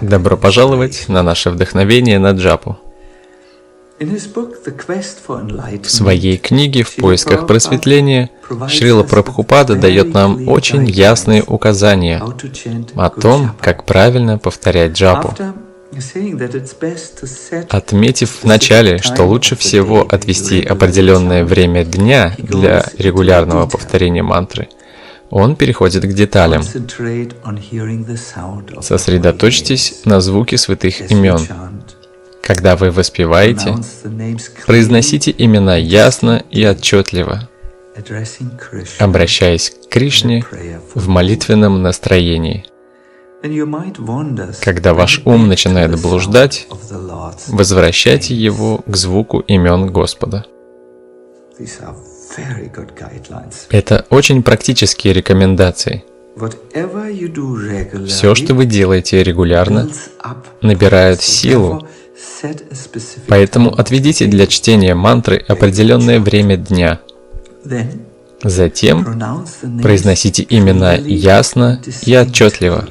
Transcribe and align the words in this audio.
Добро 0.00 0.36
пожаловать 0.36 1.04
на 1.08 1.22
наше 1.22 1.50
вдохновение 1.50 2.18
на 2.18 2.30
джапу. 2.32 2.78
В 4.00 5.90
своей 5.90 6.36
книге 6.36 6.82
«В 6.82 6.96
поисках 6.96 7.46
просветления» 7.46 8.30
Шрила 8.68 9.04
Прабхупада 9.04 9.76
дает 9.76 10.12
нам 10.12 10.48
очень 10.48 10.84
ясные 10.88 11.42
указания 11.42 12.22
о 12.96 13.10
том, 13.10 13.52
как 13.60 13.84
правильно 13.84 14.38
повторять 14.38 14.92
джапу. 14.92 15.34
Отметив 17.68 18.42
вначале, 18.42 18.98
что 18.98 19.24
лучше 19.24 19.54
всего 19.56 20.02
отвести 20.02 20.64
определенное 20.64 21.44
время 21.44 21.84
дня 21.84 22.34
для 22.38 22.84
регулярного 22.98 23.66
повторения 23.68 24.22
мантры, 24.24 24.68
он 25.30 25.56
переходит 25.56 26.04
к 26.04 26.12
деталям. 26.12 26.62
Сосредоточьтесь 28.80 30.02
на 30.04 30.20
звуке 30.20 30.58
святых 30.58 31.10
имен. 31.10 31.38
Когда 32.42 32.76
вы 32.76 32.90
воспеваете, 32.90 33.74
произносите 34.66 35.34
имена 35.36 35.76
ясно 35.76 36.44
и 36.50 36.66
отчетливо, 36.66 37.48
обращаясь 38.98 39.70
к 39.70 39.88
Кришне 39.88 40.44
в 40.94 41.08
молитвенном 41.08 41.82
настроении. 41.82 42.66
Когда 44.62 44.94
ваш 44.94 45.20
ум 45.24 45.48
начинает 45.48 46.00
блуждать, 46.00 46.66
возвращайте 47.48 48.34
его 48.34 48.82
к 48.86 48.96
звуку 48.96 49.40
имен 49.40 49.92
Господа. 49.92 50.46
Это 53.70 54.06
очень 54.10 54.42
практические 54.42 55.12
рекомендации. 55.12 56.04
Все, 58.08 58.34
что 58.34 58.54
вы 58.54 58.66
делаете 58.66 59.22
регулярно, 59.22 59.88
набирает 60.60 61.22
силу. 61.22 61.86
Поэтому 63.28 63.72
отведите 63.72 64.26
для 64.26 64.46
чтения 64.46 64.94
мантры 64.94 65.44
определенное 65.48 66.20
время 66.20 66.56
дня. 66.56 67.00
Затем 68.42 69.04
произносите 69.82 70.44
имена 70.48 70.94
ясно 70.94 71.80
и 72.04 72.16
отчетливо. 72.16 72.88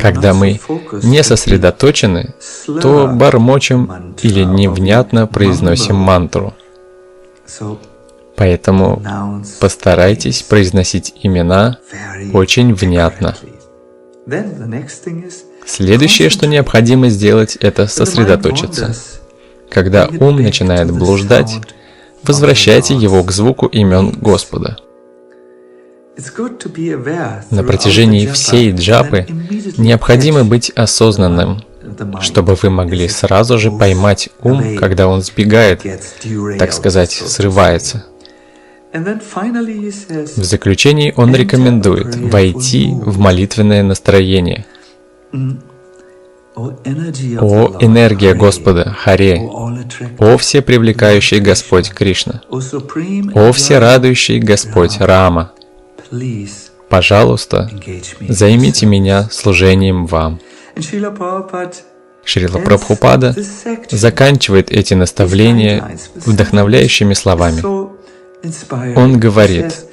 Когда 0.00 0.32
мы 0.32 0.60
не 1.02 1.22
сосредоточены, 1.22 2.34
то 2.80 3.06
бормочем 3.06 4.14
или 4.22 4.44
невнятно 4.44 5.26
произносим 5.26 5.96
мантру. 5.96 6.54
Поэтому 8.36 9.02
постарайтесь 9.60 10.42
произносить 10.42 11.14
имена 11.22 11.78
очень 12.32 12.74
внятно. 12.74 13.36
Следующее, 15.66 16.30
что 16.30 16.46
необходимо 16.46 17.08
сделать, 17.08 17.56
это 17.56 17.86
сосредоточиться. 17.86 18.94
Когда 19.70 20.08
ум 20.20 20.36
начинает 20.36 20.90
блуждать, 20.90 21.52
возвращайте 22.22 22.94
его 22.94 23.22
к 23.22 23.30
звуку 23.30 23.66
имен 23.66 24.12
Господа. 24.12 24.78
На 27.50 27.64
протяжении 27.64 28.26
всей 28.26 28.72
джапы 28.72 29.26
необходимо 29.76 30.44
быть 30.44 30.70
осознанным, 30.70 31.62
чтобы 32.20 32.54
вы 32.54 32.70
могли 32.70 33.08
сразу 33.08 33.58
же 33.58 33.70
поймать 33.70 34.28
ум, 34.42 34.76
когда 34.76 35.08
он 35.08 35.22
сбегает, 35.22 35.82
так 36.58 36.72
сказать, 36.72 37.12
срывается. 37.12 38.04
В 38.94 40.44
заключении 40.44 41.12
он 41.16 41.34
рекомендует 41.34 42.14
войти 42.14 42.90
в 42.92 43.18
молитвенное 43.18 43.82
настроение. 43.82 44.66
О 46.54 46.70
энергия 47.80 48.34
Господа, 48.34 48.94
Харе, 48.96 49.40
о 50.18 50.36
всепривлекающий 50.36 51.40
Господь 51.40 51.90
Кришна, 51.90 52.42
о 52.48 53.50
всерадующий 53.50 54.38
Господь 54.38 55.00
Рама, 55.00 55.50
пожалуйста, 56.88 57.68
займите 58.28 58.86
меня 58.86 59.28
служением 59.32 60.06
вам. 60.06 60.38
Шрила 62.24 62.58
Прабхупада 62.58 63.34
заканчивает 63.90 64.70
эти 64.70 64.94
наставления 64.94 65.98
вдохновляющими 66.14 67.14
словами. 67.14 67.62
Он 68.96 69.18
говорит, 69.18 69.86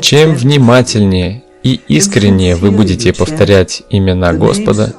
чем 0.00 0.34
внимательнее 0.34 1.44
и 1.62 1.80
искреннее 1.88 2.56
вы 2.56 2.70
будете 2.70 3.12
повторять 3.12 3.82
имена 3.90 4.32
Господа, 4.32 4.94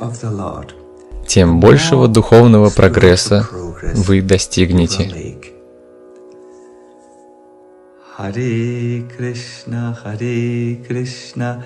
тем 1.28 1.60
большего 1.60 2.08
духовного 2.08 2.70
прогресса 2.70 3.48
вы 3.96 4.22
достигнете. 4.22 5.38
Харе 8.16 9.04
Кришна, 9.18 9.94
Харе 9.94 10.76
Кришна, 10.88 11.66